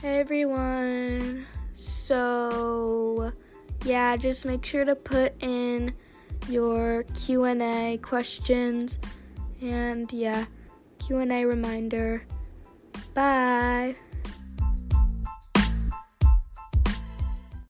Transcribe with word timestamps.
Hey 0.00 0.18
everyone. 0.18 1.44
So, 1.74 3.34
yeah, 3.84 4.16
just 4.16 4.46
make 4.46 4.64
sure 4.64 4.86
to 4.86 4.94
put 4.94 5.34
in 5.42 5.92
your 6.48 7.02
Q&A 7.14 7.98
questions 8.00 8.98
and 9.60 10.10
yeah, 10.10 10.46
Q&A 11.00 11.44
reminder. 11.44 12.24
Bye. 13.12 13.94